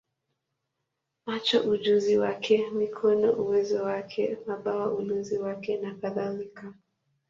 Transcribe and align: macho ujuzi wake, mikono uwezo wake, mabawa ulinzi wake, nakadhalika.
macho 1.25 1.63
ujuzi 1.71 2.17
wake, 2.17 2.69
mikono 2.71 3.33
uwezo 3.33 3.83
wake, 3.83 4.37
mabawa 4.47 4.93
ulinzi 4.93 5.37
wake, 5.37 5.77
nakadhalika. 5.77 6.73